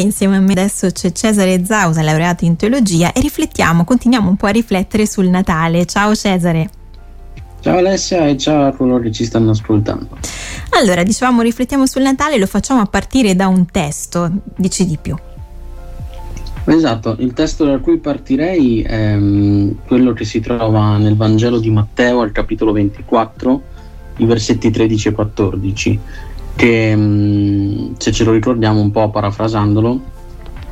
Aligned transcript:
Insieme 0.00 0.36
a 0.36 0.40
me 0.40 0.52
adesso 0.52 0.92
c'è 0.92 1.10
Cesare 1.10 1.64
Zausa, 1.64 2.02
laureato 2.02 2.44
in 2.44 2.54
teologia, 2.54 3.12
e 3.12 3.20
riflettiamo, 3.20 3.82
continuiamo 3.82 4.28
un 4.28 4.36
po' 4.36 4.46
a 4.46 4.50
riflettere 4.50 5.08
sul 5.08 5.26
Natale. 5.26 5.86
Ciao 5.86 6.14
Cesare. 6.14 6.70
Ciao 7.58 7.78
Alessia 7.78 8.28
e 8.28 8.36
ciao 8.36 8.68
a 8.68 8.72
coloro 8.76 9.02
che 9.02 9.10
ci 9.10 9.24
stanno 9.24 9.50
ascoltando. 9.50 10.18
Allora, 10.70 11.02
dicevamo 11.02 11.42
riflettiamo 11.42 11.84
sul 11.84 12.02
Natale, 12.02 12.38
lo 12.38 12.46
facciamo 12.46 12.80
a 12.80 12.84
partire 12.84 13.34
da 13.34 13.48
un 13.48 13.66
testo, 13.66 14.30
dici 14.54 14.86
di 14.86 14.98
più. 15.02 15.16
Esatto, 16.66 17.16
il 17.18 17.32
testo 17.32 17.64
da 17.64 17.78
cui 17.78 17.98
partirei 17.98 18.82
è 18.82 19.16
um, 19.16 19.78
quello 19.84 20.12
che 20.12 20.24
si 20.24 20.38
trova 20.38 20.96
nel 20.96 21.16
Vangelo 21.16 21.58
di 21.58 21.70
Matteo 21.70 22.20
al 22.20 22.30
capitolo 22.30 22.70
24, 22.70 23.62
i 24.18 24.26
versetti 24.26 24.70
13 24.70 25.08
e 25.08 25.12
14 25.12 26.00
che 26.58 26.92
mm, 26.96 27.92
se 27.98 28.10
ce 28.10 28.24
lo 28.24 28.32
ricordiamo 28.32 28.80
un 28.80 28.90
po' 28.90 29.10
parafrasandolo, 29.10 30.00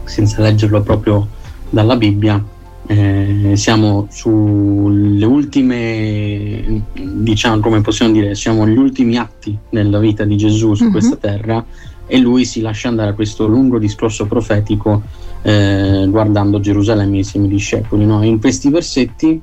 senza 0.02 0.42
leggerlo 0.42 0.82
proprio 0.82 1.28
dalla 1.70 1.94
Bibbia, 1.94 2.44
eh, 2.88 3.52
siamo 3.54 4.08
sulle 4.10 5.24
ultime, 5.24 6.82
diciamo 6.92 7.60
come 7.60 7.82
possiamo 7.82 8.10
dire, 8.10 8.34
siamo 8.34 8.64
agli 8.64 8.76
ultimi 8.76 9.16
atti 9.16 9.56
nella 9.70 10.00
vita 10.00 10.24
di 10.24 10.36
Gesù 10.36 10.74
su 10.74 10.82
mm-hmm. 10.82 10.92
questa 10.92 11.16
terra 11.16 11.64
e 12.08 12.18
lui 12.18 12.44
si 12.44 12.60
lascia 12.62 12.88
andare 12.88 13.10
a 13.10 13.14
questo 13.14 13.46
lungo 13.46 13.78
discorso 13.78 14.26
profetico 14.26 15.02
eh, 15.42 16.04
guardando 16.08 16.58
Gerusalemme 16.58 17.18
insieme 17.18 17.46
ai 17.46 17.52
discepoli. 17.52 18.04
No? 18.04 18.24
In 18.24 18.40
questi 18.40 18.70
versetti 18.70 19.40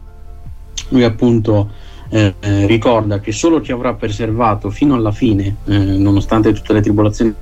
lui 0.90 1.04
appunto 1.06 1.70
eh, 2.14 2.68
ricorda 2.68 3.20
che 3.20 3.32
solo 3.32 3.60
chi 3.60 3.72
avrà 3.72 3.96
preservato 3.96 4.70
fino 4.70 4.94
alla 4.94 5.12
fine, 5.12 5.56
eh, 5.66 5.78
nonostante 5.78 6.54
tutte 6.54 6.74
le 6.74 6.82
tribolazioni 6.82 7.34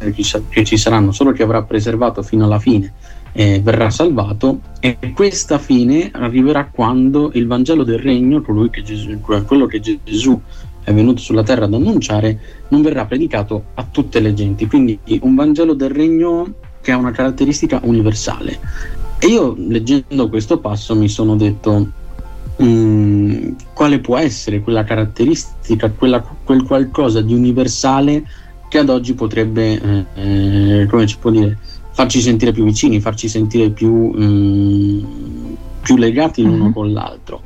che 0.49 0.63
ci 0.63 0.77
saranno, 0.77 1.11
solo 1.11 1.33
chi 1.33 1.41
avrà 1.41 1.63
preservato 1.63 2.23
fino 2.23 2.45
alla 2.45 2.59
fine 2.59 2.93
eh, 3.33 3.59
verrà 3.61 3.89
salvato 3.89 4.59
e 4.79 4.97
questa 5.13 5.57
fine 5.57 6.09
arriverà 6.13 6.69
quando 6.71 7.31
il 7.33 7.47
Vangelo 7.47 7.83
del 7.83 7.99
Regno, 7.99 8.41
che 8.69 8.81
Gesù, 8.81 9.19
quello 9.19 9.65
che 9.65 9.81
Gesù 10.03 10.39
è 10.83 10.93
venuto 10.93 11.21
sulla 11.21 11.43
terra 11.43 11.65
ad 11.65 11.73
annunciare, 11.73 12.39
non 12.69 12.81
verrà 12.81 13.05
predicato 13.05 13.65
a 13.75 13.85
tutte 13.89 14.19
le 14.19 14.33
genti. 14.33 14.67
Quindi 14.67 14.97
un 15.21 15.35
Vangelo 15.35 15.73
del 15.73 15.91
Regno 15.91 16.53
che 16.81 16.91
ha 16.91 16.97
una 16.97 17.11
caratteristica 17.11 17.79
universale. 17.83 18.59
E 19.19 19.27
io 19.27 19.53
leggendo 19.55 20.29
questo 20.29 20.59
passo 20.59 20.95
mi 20.95 21.07
sono 21.07 21.35
detto 21.35 21.99
mh, 22.61 22.65
mm, 22.65 23.51
quale 23.73 23.99
può 23.99 24.17
essere 24.17 24.61
quella 24.61 24.83
caratteristica, 24.83 25.89
quella, 25.91 26.21
quel 26.21 26.63
qualcosa 26.63 27.21
di 27.21 27.33
universale 27.33 28.23
che 28.69 28.77
ad 28.77 28.89
oggi 28.89 29.13
potrebbe, 29.13 30.05
eh, 30.15 30.87
come 30.89 31.05
ci 31.05 31.17
può 31.17 31.29
dire, 31.29 31.57
farci 31.91 32.21
sentire 32.21 32.51
più 32.51 32.63
vicini, 32.63 33.01
farci 33.01 33.27
sentire 33.27 33.69
più, 33.69 34.11
mh, 34.11 34.23
mm, 34.23 35.03
più 35.81 35.97
legati 35.97 36.43
l'uno 36.43 36.63
mm-hmm. 36.63 36.71
con 36.71 36.93
l'altro. 36.93 37.41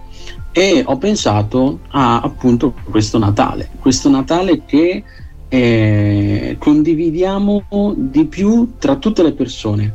E 0.51 0.83
ho 0.85 0.97
pensato 0.97 1.79
a 1.89 2.21
appunto 2.21 2.73
questo 2.89 3.17
Natale, 3.17 3.69
questo 3.79 4.09
Natale 4.09 4.63
che 4.65 5.03
eh, 5.47 6.55
condividiamo 6.59 7.63
di 7.95 8.25
più 8.25 8.73
tra 8.77 8.95
tutte 8.95 9.23
le 9.23 9.33
persone 9.33 9.93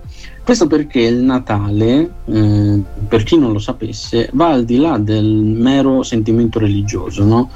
questo 0.50 0.66
perché 0.66 1.02
il 1.02 1.22
Natale, 1.22 2.10
eh, 2.24 2.82
per 3.06 3.22
chi 3.22 3.38
non 3.38 3.52
lo 3.52 3.60
sapesse, 3.60 4.30
va 4.32 4.48
al 4.48 4.64
di 4.64 4.78
là 4.78 4.98
del 4.98 5.24
mero 5.24 6.02
sentimento 6.02 6.58
religioso, 6.58 7.24
no? 7.24 7.50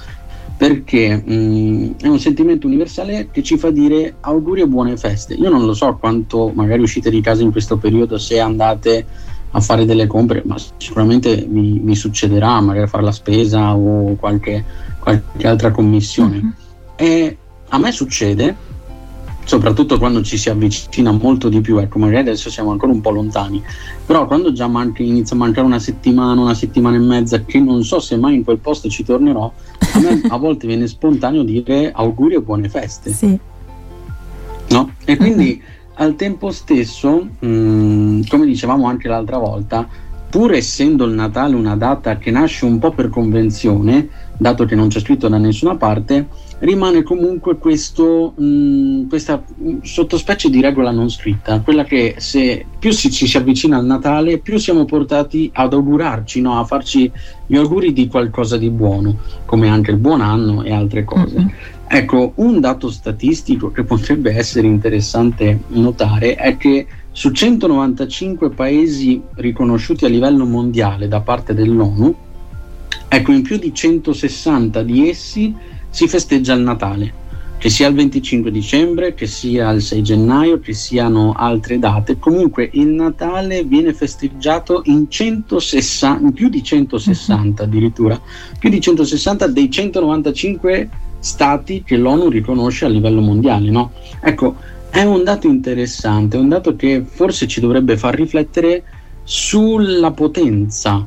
perché 0.56 1.16
mh, 1.16 1.34
mm, 1.34 1.90
è 2.00 2.06
un 2.06 2.20
sentimento 2.20 2.68
universale 2.68 3.30
che 3.32 3.42
ci 3.42 3.58
fa 3.58 3.70
dire 3.70 4.14
auguri 4.20 4.60
e 4.60 4.68
buone 4.68 4.96
feste. 4.96 5.34
Io 5.34 5.50
non 5.50 5.64
lo 5.64 5.74
so 5.74 5.96
quanto 5.96 6.52
magari 6.54 6.82
uscite 6.82 7.10
di 7.10 7.20
casa 7.20 7.42
in 7.42 7.50
questo 7.50 7.78
periodo, 7.78 8.16
se 8.16 8.38
andate 8.38 9.04
a 9.50 9.60
fare 9.60 9.84
delle 9.84 10.06
compere, 10.06 10.42
ma 10.44 10.56
sicuramente 10.76 11.44
vi, 11.48 11.80
vi 11.82 11.94
succederà 11.96 12.60
magari 12.60 12.84
a 12.84 12.88
fare 12.88 13.02
la 13.02 13.10
spesa 13.10 13.74
o 13.74 14.14
qualche, 14.14 14.64
qualche 15.00 15.48
altra 15.48 15.72
commissione. 15.72 16.36
Mm-hmm. 16.36 16.50
E 16.94 17.38
a 17.74 17.78
me 17.78 17.90
succede 17.90 18.72
soprattutto 19.44 19.98
quando 19.98 20.22
ci 20.22 20.38
si 20.38 20.48
avvicina 20.48 21.12
molto 21.12 21.50
di 21.50 21.60
più, 21.60 21.76
ecco, 21.76 21.98
magari 21.98 22.20
adesso 22.20 22.48
siamo 22.48 22.70
ancora 22.70 22.92
un 22.92 23.02
po' 23.02 23.10
lontani, 23.10 23.62
però 24.06 24.26
quando 24.26 24.52
già 24.52 24.66
manca, 24.66 25.02
inizia 25.02 25.36
a 25.36 25.38
mancare 25.38 25.66
una 25.66 25.78
settimana, 25.78 26.40
una 26.40 26.54
settimana 26.54 26.96
e 26.96 27.00
mezza, 27.00 27.42
che 27.44 27.60
non 27.60 27.84
so 27.84 28.00
se 28.00 28.16
mai 28.16 28.36
in 28.36 28.44
quel 28.44 28.58
posto 28.58 28.88
ci 28.88 29.04
tornerò, 29.04 29.52
a 29.92 30.00
me 30.00 30.22
a 30.30 30.36
volte 30.38 30.66
viene 30.66 30.86
spontaneo 30.86 31.42
dire 31.42 31.92
auguri 31.92 32.36
e 32.36 32.40
buone 32.40 32.70
feste. 32.70 33.12
Sì. 33.12 33.38
No? 34.70 34.92
E 35.04 35.16
quindi 35.18 35.62
al 35.96 36.16
tempo 36.16 36.50
stesso, 36.50 37.28
mh, 37.38 37.46
mm, 37.46 38.20
come 38.28 38.46
dicevamo 38.46 38.86
anche 38.86 39.08
l'altra 39.08 39.36
volta, 39.36 39.86
pur 40.34 40.52
essendo 40.52 41.04
il 41.04 41.12
Natale 41.12 41.54
una 41.54 41.76
data 41.76 42.18
che 42.18 42.32
nasce 42.32 42.64
un 42.64 42.80
po' 42.80 42.90
per 42.90 43.08
convenzione, 43.08 44.08
dato 44.36 44.64
che 44.64 44.74
non 44.74 44.88
c'è 44.88 44.98
scritto 44.98 45.28
da 45.28 45.38
nessuna 45.38 45.76
parte, 45.76 46.26
rimane 46.58 47.04
comunque 47.04 47.56
questo, 47.56 48.34
mh, 48.36 49.06
questa 49.06 49.40
sottospecie 49.82 50.50
di 50.50 50.60
regola 50.60 50.90
non 50.90 51.08
scritta, 51.08 51.60
quella 51.60 51.84
che 51.84 52.16
se 52.18 52.66
più 52.76 52.90
si, 52.90 53.12
ci 53.12 53.28
si 53.28 53.36
avvicina 53.36 53.76
al 53.76 53.84
Natale, 53.84 54.38
più 54.38 54.58
siamo 54.58 54.84
portati 54.84 55.52
ad 55.54 55.72
augurarci, 55.72 56.40
no? 56.40 56.58
a 56.58 56.64
farci 56.64 57.08
gli 57.46 57.54
auguri 57.54 57.92
di 57.92 58.08
qualcosa 58.08 58.56
di 58.56 58.70
buono, 58.70 59.18
come 59.44 59.68
anche 59.68 59.92
il 59.92 59.98
buon 59.98 60.20
anno 60.20 60.64
e 60.64 60.72
altre 60.72 61.04
cose. 61.04 61.38
Mm-hmm. 61.38 61.48
Ecco, 61.96 62.32
un 62.38 62.58
dato 62.58 62.90
statistico 62.90 63.70
che 63.70 63.84
potrebbe 63.84 64.34
essere 64.34 64.66
interessante 64.66 65.60
notare 65.68 66.34
è 66.34 66.56
che 66.56 66.88
su 67.12 67.30
195 67.30 68.50
paesi 68.50 69.22
riconosciuti 69.36 70.04
a 70.04 70.08
livello 70.08 70.44
mondiale 70.44 71.06
da 71.06 71.20
parte 71.20 71.54
dell'ONU, 71.54 72.16
ecco 73.06 73.30
in 73.30 73.42
più 73.42 73.58
di 73.58 73.72
160 73.72 74.82
di 74.82 75.08
essi 75.08 75.54
si 75.88 76.08
festeggia 76.08 76.54
il 76.54 76.62
Natale, 76.62 77.14
che 77.58 77.70
sia 77.70 77.86
il 77.86 77.94
25 77.94 78.50
dicembre, 78.50 79.14
che 79.14 79.28
sia 79.28 79.70
il 79.70 79.80
6 79.80 80.02
gennaio, 80.02 80.58
che 80.58 80.72
siano 80.72 81.32
altre 81.32 81.78
date, 81.78 82.18
comunque 82.18 82.70
il 82.72 82.88
Natale 82.88 83.62
viene 83.62 83.94
festeggiato 83.94 84.82
in, 84.86 85.08
160, 85.08 86.26
in 86.26 86.32
più 86.32 86.48
di 86.48 86.60
160 86.60 87.62
addirittura, 87.62 88.20
più 88.58 88.68
di 88.68 88.80
160 88.80 89.46
dei 89.46 89.70
195 89.70 91.02
stati 91.24 91.82
che 91.82 91.96
l'ONU 91.96 92.28
riconosce 92.28 92.84
a 92.84 92.88
livello 92.88 93.22
mondiale. 93.22 93.70
No? 93.70 93.92
Ecco, 94.20 94.56
è 94.90 95.02
un 95.02 95.24
dato 95.24 95.48
interessante, 95.48 96.36
un 96.36 96.48
dato 96.48 96.76
che 96.76 97.02
forse 97.04 97.48
ci 97.48 97.60
dovrebbe 97.60 97.96
far 97.96 98.14
riflettere 98.14 98.84
sulla 99.24 100.10
potenza, 100.10 101.04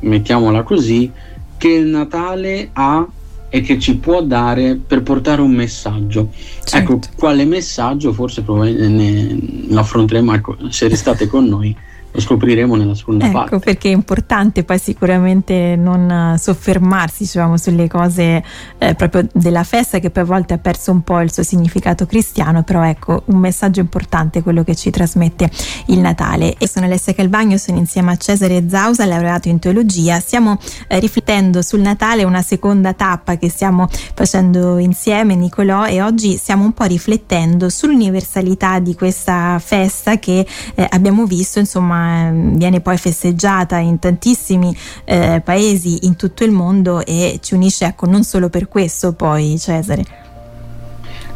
mettiamola 0.00 0.62
così, 0.62 1.10
che 1.58 1.68
il 1.68 1.86
Natale 1.86 2.70
ha 2.72 3.06
e 3.50 3.60
che 3.60 3.78
ci 3.78 3.96
può 3.96 4.22
dare 4.22 4.76
per 4.76 5.02
portare 5.02 5.42
un 5.42 5.52
messaggio. 5.52 6.30
Certo. 6.64 6.76
Ecco, 6.76 7.00
quale 7.16 7.44
messaggio 7.44 8.12
forse 8.14 8.42
ne, 8.46 8.88
ne, 8.88 9.78
affronteremo 9.78 10.32
ecco, 10.32 10.56
se 10.70 10.88
restate 10.88 11.26
con 11.26 11.44
noi 11.44 11.76
lo 12.10 12.20
scopriremo 12.20 12.74
nella 12.74 12.94
seconda 12.94 13.26
ecco, 13.26 13.38
parte. 13.38 13.58
perché 13.58 13.88
è 13.90 13.92
importante 13.92 14.64
poi 14.64 14.78
sicuramente 14.78 15.76
non 15.76 16.36
soffermarsi 16.38 17.24
diciamo, 17.24 17.56
sulle 17.56 17.86
cose 17.88 18.42
eh, 18.78 18.94
proprio 18.94 19.28
della 19.32 19.64
festa 19.64 19.98
che 19.98 20.10
poi 20.10 20.22
a 20.22 20.26
volte 20.26 20.54
ha 20.54 20.58
perso 20.58 20.90
un 20.90 21.02
po' 21.02 21.20
il 21.20 21.32
suo 21.32 21.42
significato 21.42 22.06
cristiano, 22.06 22.62
però 22.62 22.84
ecco 22.84 23.22
un 23.26 23.38
messaggio 23.38 23.80
importante 23.80 24.42
quello 24.42 24.64
che 24.64 24.74
ci 24.74 24.90
trasmette 24.90 25.50
il 25.86 25.98
Natale. 25.98 26.54
E 26.58 26.68
sono 26.68 26.86
Alessia 26.86 27.14
Calvagno, 27.14 27.56
sono 27.56 27.78
insieme 27.78 28.12
a 28.12 28.16
Cesare 28.16 28.68
Zausa, 28.68 29.04
laureato 29.04 29.48
in 29.48 29.58
teologia. 29.58 30.18
Stiamo 30.20 30.58
eh, 30.86 30.98
riflettendo 30.98 31.62
sul 31.62 31.80
Natale, 31.80 32.24
una 32.24 32.42
seconda 32.42 32.94
tappa 32.94 33.36
che 33.36 33.48
stiamo 33.50 33.88
facendo 34.14 34.78
insieme, 34.78 35.34
Nicolò, 35.34 35.86
e 35.86 36.02
oggi 36.02 36.36
stiamo 36.36 36.64
un 36.64 36.72
po' 36.72 36.84
riflettendo 36.84 37.68
sull'universalità 37.68 38.78
di 38.78 38.94
questa 38.94 39.58
festa 39.62 40.18
che 40.18 40.46
eh, 40.74 40.86
abbiamo 40.90 41.26
visto, 41.26 41.58
insomma, 41.58 41.97
viene 42.32 42.80
poi 42.80 42.96
festeggiata 42.96 43.78
in 43.78 43.98
tantissimi 43.98 44.74
eh, 45.04 45.40
paesi 45.44 46.06
in 46.06 46.16
tutto 46.16 46.44
il 46.44 46.50
mondo 46.50 47.04
e 47.04 47.38
ci 47.42 47.54
unisce 47.54 47.86
ecco 47.86 48.06
non 48.06 48.22
solo 48.24 48.48
per 48.48 48.68
questo 48.68 49.12
poi 49.12 49.58
Cesare. 49.58 50.26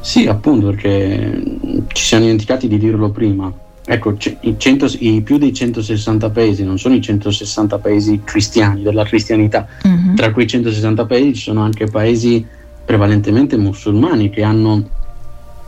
Sì, 0.01 0.27
appunto 0.27 0.71
perché 0.71 1.43
ci 1.93 2.05
siamo 2.05 2.25
dimenticati 2.25 2.67
di 2.67 2.77
dirlo 2.77 3.11
prima. 3.11 3.53
Ecco, 3.85 4.17
i, 4.41 4.55
100, 4.57 4.87
i, 4.99 5.23
più 5.23 5.39
dei 5.39 5.53
160 5.53 6.31
paesi 6.31 6.65
non 6.65 6.79
sono 6.79 6.95
i 6.95 7.01
160 7.01 7.79
paesi 7.79 8.21
cristiani, 8.25 8.83
della 8.83 9.05
cristianità. 9.05 9.67
Mm-hmm. 9.87 10.15
Tra 10.15 10.33
quei 10.33 10.47
160 10.47 11.05
paesi 11.07 11.35
ci 11.35 11.43
sono 11.43 11.63
anche 11.63 11.87
paesi 11.87 12.45
prevalentemente 12.85 13.57
musulmani 13.57 14.29
che 14.31 14.43
hanno 14.43 14.89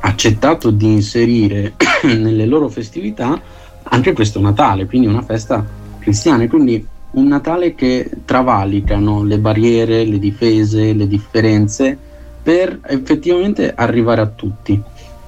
accettato 0.00 0.70
di 0.70 0.86
inserire 0.86 1.74
nelle 2.02 2.46
loro 2.46 2.68
festività 2.68 3.40
anche 3.84 4.12
questo 4.12 4.40
Natale, 4.40 4.86
quindi 4.86 5.06
una 5.06 5.22
festa 5.22 5.64
cristiana, 5.98 6.46
quindi 6.48 6.86
un 7.12 7.26
Natale 7.26 7.74
che 7.74 8.10
travalica 8.24 8.96
no? 8.96 9.22
le 9.22 9.38
barriere, 9.38 10.04
le 10.04 10.18
difese, 10.18 10.92
le 10.92 11.06
differenze 11.06 11.96
per 12.42 12.80
effettivamente 12.86 13.72
arrivare 13.74 14.20
a 14.20 14.26
tutti. 14.26 14.80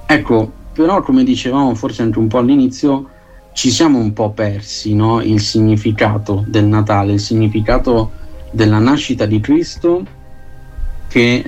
Ecco, 0.05 0.51
però 0.73 1.01
come 1.01 1.23
dicevamo 1.23 1.73
forse 1.75 2.01
anche 2.01 2.19
un 2.19 2.27
po' 2.27 2.37
all'inizio, 2.37 3.09
ci 3.53 3.71
siamo 3.71 3.97
un 3.97 4.13
po' 4.13 4.31
persi 4.31 4.93
no? 4.93 5.21
il 5.21 5.41
significato 5.41 6.43
del 6.47 6.65
Natale, 6.65 7.13
il 7.13 7.19
significato 7.19 8.11
della 8.51 8.79
nascita 8.79 9.25
di 9.25 9.39
Cristo 9.39 10.05
che, 11.07 11.43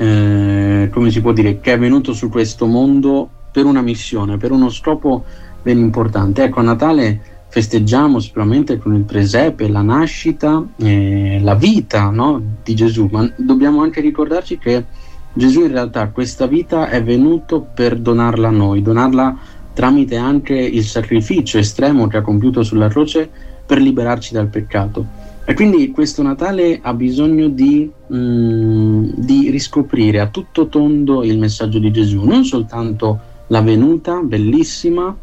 eh, 0.84 0.90
come 0.90 1.12
si 1.12 1.22
può 1.22 1.34
dire, 1.34 1.60
che 1.60 1.74
è 1.74 1.80
venuto 1.80 2.14
su 2.14 2.30
questo 2.30 2.66
mondo 2.66 3.30
per 3.52 3.66
una 3.66 3.82
missione, 3.82 4.38
per 4.38 4.52
uno 4.52 4.70
scopo 4.70 5.26
ben 5.62 5.78
importante. 5.78 6.44
Ecco, 6.44 6.60
a 6.60 6.64
Natale 6.64 7.22
festeggiamo 7.50 8.20
sicuramente 8.20 8.78
con 8.78 8.94
il 8.96 9.04
presepe, 9.04 9.68
la 9.68 9.82
nascita, 9.82 10.64
eh, 10.78 11.40
la 11.42 11.56
vita 11.56 12.10
no, 12.10 12.42
di 12.64 12.76
Gesù, 12.76 13.10
ma 13.12 13.30
dobbiamo 13.36 13.82
anche 13.82 14.02
ricordarci 14.02 14.58
che 14.58 14.86
Gesù 15.34 15.62
in 15.62 15.72
realtà 15.72 16.10
questa 16.10 16.48
vita 16.48 16.90
è 16.90 17.04
venuto 17.04 17.62
per 17.74 17.98
donarla 17.98 18.48
a 18.48 18.52
noi, 18.52 18.82
donarla 18.82 19.38
tramite 19.74 20.18
anche 20.18 20.54
il 20.54 20.84
sacrificio 20.84 21.58
estremo 21.58 22.08
che 22.08 22.18
ha 22.18 22.22
compiuto 22.22 22.64
sulla 22.64 22.88
croce 22.88 23.30
per 23.66 23.80
liberarci 23.80 24.34
dal 24.34 24.48
peccato. 24.48 25.28
E 25.46 25.54
quindi 25.56 25.90
questo 25.90 26.22
Natale 26.22 26.80
ha 26.82 26.94
bisogno 26.94 27.48
di, 27.48 27.90
mm, 28.14 29.12
di 29.16 29.50
riscoprire 29.50 30.20
a 30.20 30.28
tutto 30.28 30.68
tondo 30.68 31.24
il 31.24 31.40
messaggio 31.40 31.80
di 31.80 31.92
Gesù, 31.92 32.24
non 32.24 32.44
soltanto 32.44 33.20
la 33.48 33.62
venuta 33.62 34.20
bellissima, 34.22 35.16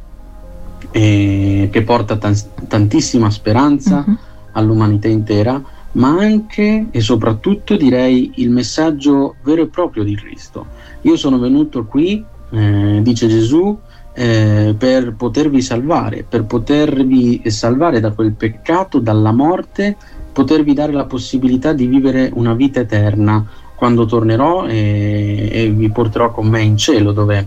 eh, 0.90 1.68
che 1.70 1.82
porta 1.82 2.16
t- 2.16 2.66
tantissima 2.66 3.30
speranza 3.30 4.04
uh-huh. 4.06 4.16
all'umanità 4.52 5.08
intera, 5.08 5.62
ma 5.92 6.08
anche 6.08 6.86
e 6.90 7.00
soprattutto 7.00 7.76
direi 7.76 8.32
il 8.36 8.50
messaggio 8.50 9.36
vero 9.42 9.62
e 9.62 9.68
proprio 9.68 10.04
di 10.04 10.14
Cristo. 10.14 10.66
Io 11.02 11.16
sono 11.16 11.38
venuto 11.38 11.84
qui, 11.84 12.24
eh, 12.50 13.00
dice 13.02 13.28
Gesù, 13.28 13.78
eh, 14.12 14.74
per 14.76 15.14
potervi 15.14 15.60
salvare, 15.60 16.24
per 16.28 16.44
potervi 16.44 17.42
salvare 17.50 18.00
da 18.00 18.12
quel 18.12 18.32
peccato, 18.32 18.98
dalla 18.98 19.32
morte, 19.32 19.96
potervi 20.32 20.72
dare 20.74 20.92
la 20.92 21.04
possibilità 21.04 21.72
di 21.72 21.86
vivere 21.86 22.30
una 22.34 22.54
vita 22.54 22.80
eterna 22.80 23.46
quando 23.74 24.06
tornerò 24.06 24.66
e, 24.66 25.48
e 25.52 25.70
vi 25.70 25.90
porterò 25.90 26.30
con 26.30 26.46
me 26.48 26.62
in 26.62 26.76
cielo 26.76 27.12
dove 27.12 27.46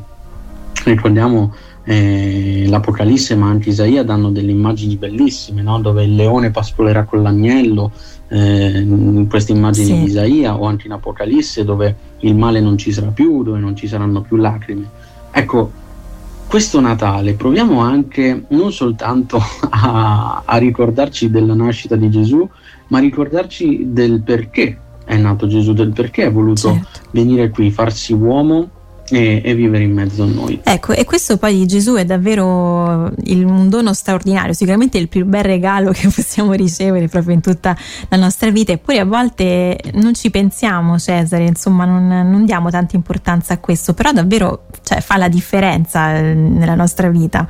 ricordiamo 0.85 1.53
eh, 1.83 2.65
l'Apocalisse 2.67 3.35
ma 3.35 3.47
anche 3.47 3.69
Isaia 3.69 4.03
danno 4.03 4.31
delle 4.31 4.51
immagini 4.51 4.95
bellissime 4.95 5.61
no? 5.61 5.79
dove 5.79 6.03
il 6.03 6.15
leone 6.15 6.51
pascolerà 6.51 7.03
con 7.05 7.21
l'agnello 7.21 7.91
eh, 8.27 8.79
in 8.79 9.27
queste 9.27 9.51
immagini 9.53 9.87
sì. 9.87 9.93
di 9.93 10.03
Isaia 10.03 10.55
o 10.55 10.65
anche 10.65 10.87
in 10.87 10.93
Apocalisse 10.93 11.63
dove 11.63 11.95
il 12.19 12.35
male 12.35 12.61
non 12.61 12.77
ci 12.77 12.91
sarà 12.91 13.07
più, 13.07 13.43
dove 13.43 13.59
non 13.59 13.75
ci 13.75 13.87
saranno 13.87 14.21
più 14.21 14.37
lacrime. 14.37 14.87
Ecco, 15.31 15.71
questo 16.47 16.79
Natale 16.79 17.33
proviamo 17.33 17.79
anche 17.79 18.45
non 18.49 18.71
soltanto 18.71 19.39
a, 19.69 20.43
a 20.45 20.57
ricordarci 20.57 21.29
della 21.29 21.53
nascita 21.53 21.95
di 21.95 22.09
Gesù, 22.09 22.47
ma 22.87 22.97
a 22.97 23.01
ricordarci 23.01 23.85
del 23.87 24.21
perché 24.21 24.77
è 25.05 25.17
nato 25.17 25.47
Gesù, 25.47 25.73
del 25.73 25.91
perché 25.91 26.25
ha 26.25 26.29
voluto 26.29 26.71
certo. 26.71 26.99
venire 27.11 27.49
qui, 27.49 27.71
farsi 27.71 28.13
uomo 28.13 28.69
e, 29.09 29.41
e, 29.44 29.56
vivere 29.56 29.83
in 29.83 29.94
mezzo 29.94 30.23
a 30.23 30.25
noi. 30.25 30.59
Ecco, 30.63 30.94
e 30.94 31.06
questo 31.06 31.38
poi 31.38 31.56
di 31.56 31.65
Gesù 31.65 31.95
è 31.95 32.06
davvero 32.06 33.11
il, 33.23 33.45
un 33.45 33.69
dono 33.69 33.94
straordinario, 33.94 34.53
sicuramente 34.53 34.97
il 34.97 35.07
più 35.07 35.25
bel 35.25 35.44
regalo 35.44 35.91
che 35.94 36.07
possiamo 36.07 36.53
ricevere 36.53 37.07
proprio 37.07 37.33
in 37.33 37.41
tutta 37.41 37.75
la 38.09 38.17
nostra 38.17 38.50
vita, 38.51 38.71
eppure 38.71 39.00
a 39.00 39.06
volte 39.06 39.77
non 39.94 40.13
ci 40.13 40.29
pensiamo, 40.29 40.97
Cesare, 40.97 41.45
insomma, 41.45 41.85
non, 41.85 42.07
non 42.07 42.45
diamo 42.45 42.69
tanta 42.69 42.95
importanza 42.95 43.53
a 43.53 43.57
questo, 43.59 43.94
però 43.94 44.11
davvero 44.11 44.65
cioè, 44.83 45.01
fa 45.01 45.17
la 45.17 45.27
differenza 45.27 46.15
eh, 46.15 46.33
nella 46.33 46.75
nostra 46.75 47.09
vita. 47.09 47.47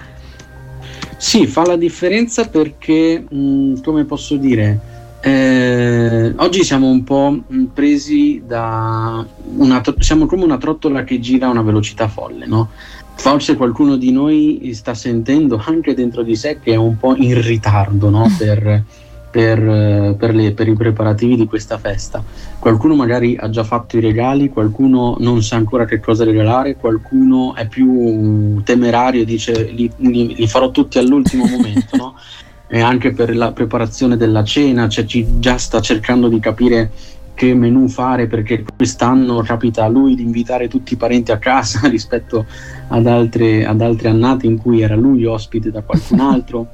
Sì, 1.17 1.47
fa 1.47 1.65
la 1.65 1.75
differenza 1.75 2.47
perché, 2.47 3.25
mh, 3.29 3.81
come 3.81 4.05
posso 4.05 4.37
dire, 4.37 4.98
eh, 5.21 6.33
oggi 6.37 6.63
siamo 6.63 6.87
un 6.87 7.03
po' 7.03 7.41
presi 7.73 8.41
da 8.45 9.25
una, 9.57 9.81
siamo 9.99 10.25
come 10.25 10.43
una 10.45 10.57
trottola 10.57 11.03
che 11.03 11.19
gira 11.19 11.47
a 11.47 11.51
una 11.51 11.61
velocità 11.61 12.07
folle, 12.07 12.45
no? 12.45 12.69
Forse 13.15 13.57
qualcuno 13.57 13.97
di 13.97 14.13
noi 14.13 14.71
sta 14.73 14.93
sentendo 14.93 15.61
anche 15.63 15.93
dentro 15.93 16.23
di 16.23 16.37
sé 16.37 16.59
che 16.61 16.71
è 16.71 16.77
un 16.77 16.97
po' 16.97 17.15
in 17.17 17.41
ritardo 17.41 18.09
no? 18.09 18.31
per, 18.39 18.83
per, 19.29 20.15
per, 20.17 20.33
le, 20.33 20.53
per, 20.53 20.69
i 20.69 20.73
preparativi 20.73 21.35
di 21.35 21.45
questa 21.45 21.77
festa. 21.77 22.23
Qualcuno 22.57 22.95
magari 22.95 23.35
ha 23.37 23.49
già 23.49 23.65
fatto 23.65 23.97
i 23.97 23.99
regali, 23.99 24.47
qualcuno 24.47 25.17
non 25.19 25.43
sa 25.43 25.57
ancora 25.57 25.83
che 25.83 25.99
cosa 25.99 26.23
regalare, 26.23 26.77
qualcuno 26.77 27.55
è 27.55 27.67
più 27.67 28.61
temerario 28.63 29.23
e 29.23 29.25
dice 29.25 29.63
li, 29.63 29.91
li, 29.97 30.35
li 30.35 30.47
farò 30.47 30.71
tutti 30.71 30.97
all'ultimo 30.97 31.45
momento. 31.45 31.97
No? 31.97 32.15
e 32.71 32.81
anche 32.81 33.11
per 33.11 33.35
la 33.35 33.51
preparazione 33.51 34.15
della 34.15 34.43
cena, 34.43 34.87
cioè 34.87 35.05
ci 35.05 35.39
già 35.39 35.57
sta 35.57 35.81
cercando 35.81 36.27
di 36.27 36.39
capire 36.39 36.91
che 37.33 37.53
menù 37.55 37.87
fare 37.87 38.27
perché 38.27 38.63
quest'anno 38.75 39.41
capita 39.41 39.85
a 39.85 39.87
lui 39.87 40.13
di 40.13 40.23
invitare 40.23 40.67
tutti 40.67 40.93
i 40.93 40.97
parenti 40.97 41.31
a 41.31 41.37
casa 41.37 41.87
rispetto 41.89 42.45
ad 42.89 43.07
altre, 43.07 43.65
ad 43.65 43.81
altre 43.81 44.09
annate 44.09 44.45
in 44.45 44.57
cui 44.57 44.81
era 44.81 44.95
lui 44.95 45.25
ospite 45.25 45.71
da 45.71 45.81
qualcun 45.81 46.19
altro. 46.21 46.67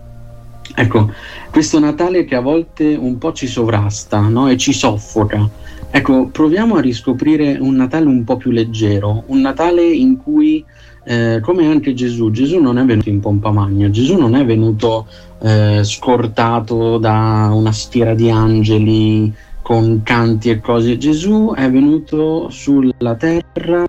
Ecco, 0.73 1.13
questo 1.51 1.79
Natale 1.79 2.25
che 2.25 2.35
a 2.35 2.41
volte 2.41 2.95
un 2.99 3.17
po' 3.17 3.31
ci 3.31 3.47
sovrasta 3.47 4.19
no? 4.21 4.49
e 4.49 4.57
ci 4.57 4.73
soffoca. 4.73 5.47
Ecco, 5.95 6.25
proviamo 6.25 6.75
a 6.75 6.81
riscoprire 6.81 7.57
un 7.57 7.75
Natale 7.75 8.07
un 8.07 8.25
po' 8.25 8.35
più 8.35 8.51
leggero, 8.51 9.23
un 9.27 9.39
Natale 9.39 9.81
in 9.81 10.17
cui 10.17 10.61
eh, 11.05 11.39
come 11.41 11.67
anche 11.67 11.93
Gesù, 11.93 12.31
Gesù 12.31 12.59
non 12.59 12.77
è 12.77 12.83
venuto 12.83 13.07
in 13.07 13.21
pompa 13.21 13.49
magna, 13.49 13.89
Gesù 13.89 14.17
non 14.17 14.35
è 14.35 14.43
venuto 14.43 15.07
eh, 15.41 15.85
scortato 15.85 16.97
da 16.97 17.49
una 17.53 17.71
stiera 17.71 18.13
di 18.13 18.29
angeli 18.29 19.33
con 19.61 20.01
canti 20.03 20.49
e 20.49 20.59
cose, 20.59 20.97
Gesù 20.97 21.53
è 21.55 21.71
venuto 21.71 22.49
sulla 22.49 23.15
terra 23.15 23.85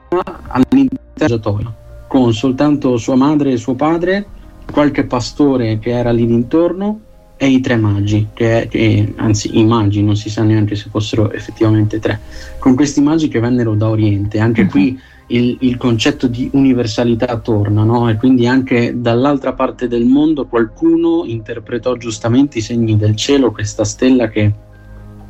all'interno 0.47 1.75
con 2.07 2.33
soltanto 2.33 2.99
sua 2.99 3.17
madre 3.17 3.51
e 3.51 3.57
suo 3.57 3.75
padre, 3.75 4.27
qualche 4.71 5.03
pastore 5.03 5.81
che 5.81 5.91
era 5.91 6.13
lì 6.13 6.25
dintorno 6.25 7.01
e 7.39 7.49
i 7.49 7.61
tre 7.61 7.77
magi, 7.77 8.29
che, 8.33 8.67
che, 8.71 9.13
anzi 9.17 9.59
i 9.59 9.65
magi 9.65 10.03
non 10.03 10.17
si 10.17 10.31
sa 10.31 10.43
neanche 10.43 10.75
se 10.75 10.89
fossero 10.91 11.31
effettivamente 11.33 11.99
tre, 11.99 12.21
con 12.59 12.75
questi 12.75 13.03
magi 13.03 13.29
che 13.29 13.41
vennero 13.41 13.75
da 13.75 13.89
Oriente, 13.89 14.39
anche 14.39 14.63
uh-huh. 14.63 14.69
qui 14.69 14.99
il, 15.29 15.57
il, 15.61 15.77
concetto 15.77 16.29
di 16.29 16.49
universalità 16.53 17.39
torna, 17.39 17.83
no? 17.83 18.09
e 18.09 18.17
quindi 18.17 18.47
anche 18.47 18.95
dall'altra 19.01 19.53
parte 19.53 19.87
del 19.89 20.07
mondo 20.07 20.47
qualcuno 20.47 21.25
interpretò 21.27 21.97
giustamente 21.97 22.59
i 22.59 22.63
segni 22.63 22.97
del 22.97 23.17
cielo, 23.17 23.51
questa 23.51 23.85
stella 23.85 24.29
che, 24.29 24.53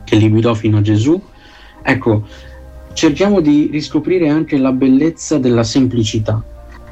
che 0.04 0.16
li 0.16 0.28
guidò 0.28 0.54
fino 0.54 0.78
a 0.78 0.82
Gesù. 0.82 1.20
Ecco, 1.82 2.26
cerchiamo 2.92 3.40
di 3.40 3.68
riscoprire 3.70 4.28
anche 4.28 4.58
la 4.58 4.72
bellezza 4.72 5.38
della 5.38 5.64
semplicità, 5.64 6.42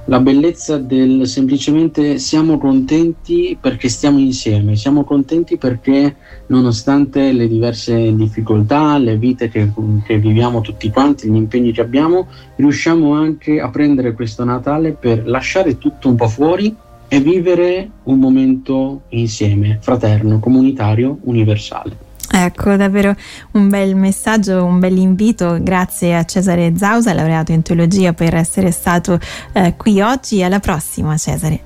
la 0.06 0.20
bellezza 0.20 0.76
del 0.76 1.26
semplicemente 1.26 2.18
siamo 2.18 2.58
contenti 2.58 3.56
perché 3.58 3.88
stiamo 3.88 4.18
insieme, 4.18 4.76
siamo 4.76 5.02
contenti 5.04 5.56
perché 5.56 6.16
nonostante 6.48 7.32
le 7.32 7.48
diverse 7.48 8.14
difficoltà, 8.14 8.98
le 8.98 9.16
vite 9.16 9.48
che, 9.48 9.70
che, 10.04 10.18
viviamo 10.18 10.60
tutti 10.60 10.90
quanti, 10.90 11.30
gli 11.30 11.36
impegni 11.36 11.72
che 11.72 11.80
abbiamo, 11.80 12.26
riusciamo 12.56 13.14
anche 13.14 13.60
a 13.60 13.70
prendere 13.70 14.12
questo 14.12 14.44
Natale 14.44 14.92
per 14.92 15.26
lasciare 15.26 15.78
tutto 15.78 16.08
un 16.08 16.16
po' 16.16 16.28
fuori 16.28 16.74
e 17.08 17.20
vivere 17.20 17.88
un 18.04 18.18
momento 18.18 19.02
insieme, 19.10 19.78
fraterno, 19.80 20.38
comunitario, 20.38 21.18
universale. 21.22 22.03
Ecco, 22.36 22.74
davvero 22.74 23.14
un 23.52 23.68
bel 23.68 23.94
messaggio, 23.94 24.64
un 24.64 24.80
bel 24.80 24.98
invito. 24.98 25.56
Grazie 25.60 26.16
a 26.16 26.24
Cesare 26.24 26.76
Zausa, 26.76 27.14
laureato 27.14 27.52
in 27.52 27.62
teologia, 27.62 28.12
per 28.12 28.34
essere 28.34 28.72
stato 28.72 29.20
eh, 29.52 29.74
qui 29.76 30.00
oggi. 30.00 30.42
Alla 30.42 30.58
prossima, 30.58 31.16
Cesare. 31.16 31.60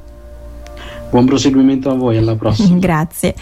Buon 1.10 1.24
proseguimento 1.24 1.90
a 1.90 1.94
voi, 1.94 2.18
alla 2.18 2.36
prossima. 2.36 2.76
Grazie. 2.78 3.34